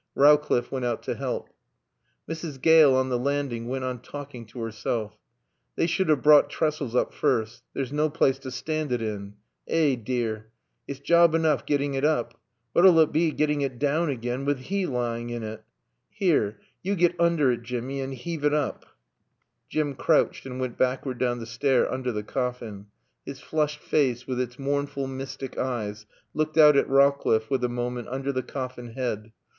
[0.15, 1.51] Rowcliffe went out to help.
[2.27, 2.59] Mrs.
[2.59, 5.15] Gale on the landing went on talking to herself.
[5.75, 7.61] "They sud 'ave browt trestles oop first.
[7.75, 9.33] There's naw place to stond un in.
[9.67, 10.47] Eh dear!
[10.87, 12.33] It's job enoof gettin' un oop.
[12.73, 15.59] What'll it be gettin' un down again wit' 'E layin' in un?
[16.19, 18.87] 'Ere yo get oonder un, Jimmy, and 'eave un oop."
[19.69, 22.87] Jim crouched and went backward down the stair under the coffin.
[23.23, 28.07] His flushed face, with its mournful, mystic eyes, looked out at Rowcliffe for a moment
[28.07, 29.31] under the coffin head.